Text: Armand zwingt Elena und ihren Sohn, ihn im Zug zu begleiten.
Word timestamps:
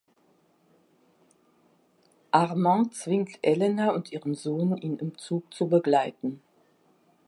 Armand 2.31 2.95
zwingt 2.95 3.37
Elena 3.43 3.91
und 3.93 4.11
ihren 4.11 4.33
Sohn, 4.33 4.75
ihn 4.77 4.97
im 4.97 5.15
Zug 5.19 5.53
zu 5.53 5.67
begleiten. 5.67 6.41